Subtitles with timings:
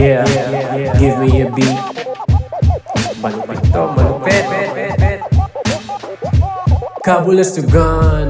[0.00, 0.24] Yeah,
[0.96, 1.76] give me a beat.
[3.20, 4.48] Malupit to, malupit.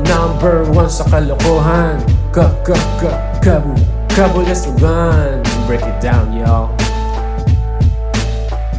[0.03, 2.03] Number one sa kalokohan.
[2.35, 3.71] Ka, ka, ka, kabu,
[4.11, 5.47] kabulastugan.
[5.71, 6.75] Break it down, y'all.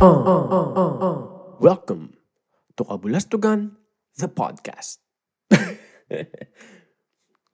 [0.03, 1.17] Uh, uh, uh, uh, uh.
[1.63, 2.19] Welcome
[2.75, 3.71] to Kabulastugan,
[4.19, 4.99] the podcast.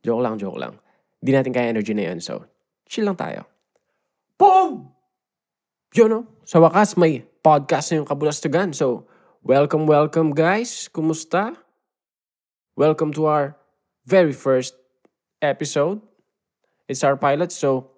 [0.02, 0.82] joke lang, joke lang.
[1.22, 2.42] Di natin kaya energy na yun, so
[2.90, 3.46] chill lang tayo.
[4.42, 4.97] Boom!
[5.96, 8.76] Yun no, sa wakas may podcast na yung Kabulastugan.
[8.76, 9.08] So,
[9.40, 10.92] welcome, welcome guys.
[10.92, 11.56] Kumusta?
[12.76, 13.56] Welcome to our
[14.04, 14.76] very first
[15.40, 16.04] episode.
[16.92, 17.56] It's our pilot.
[17.56, 17.96] So,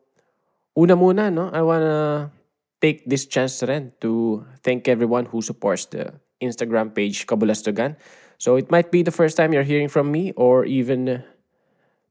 [0.77, 1.49] una muna, no?
[1.49, 2.29] I wanna
[2.77, 6.13] take this chance rin to thank everyone who supports the
[6.45, 7.97] Instagram page Kabulastugan.
[8.37, 11.25] So, it might be the first time you're hearing from me or even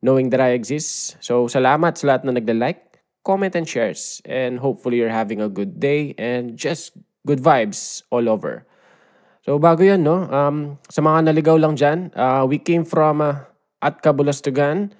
[0.02, 1.22] knowing that I exist.
[1.22, 2.87] So, salamat sa lahat na nagda-like,
[3.28, 4.24] comment, and shares.
[4.24, 6.96] And hopefully, you're having a good day and just
[7.28, 8.64] good vibes all over.
[9.44, 10.24] So bago yan, no?
[10.28, 13.44] Um, sa mga naligaw lang dyan, uh, we came from uh,
[13.84, 14.92] at Kabulastugan.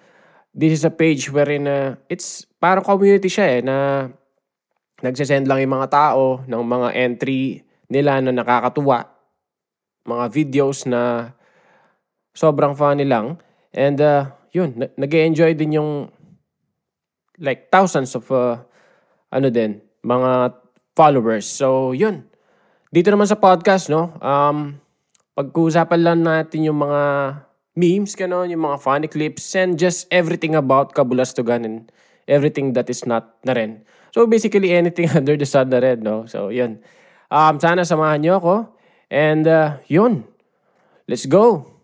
[0.52, 4.08] This is a page wherein uh, it's parang community siya eh, na
[5.04, 7.60] nagsasend lang yung mga tao ng mga entry
[7.92, 9.04] nila na nakakatuwa.
[10.08, 11.32] Mga videos na
[12.32, 13.36] sobrang funny lang.
[13.76, 16.08] And uh, yun, na- nag enjoy din yung
[17.40, 18.58] like thousands of uh,
[19.30, 20.54] ano din, mga
[20.98, 21.46] followers.
[21.46, 22.26] So yun,
[22.90, 24.78] dito naman sa podcast, no, um,
[25.38, 27.02] pag-uusapan lang natin yung mga
[27.78, 31.78] memes, ganon, yung mga funny clips, and just everything about Kabulastugan and
[32.26, 33.86] everything that is not na rin.
[34.10, 36.26] So basically anything under the sun na rin, no?
[36.26, 36.82] So yun.
[37.30, 38.54] Um, sana samahan nyo ako.
[39.08, 40.24] And uh, yun,
[41.06, 41.78] let's go!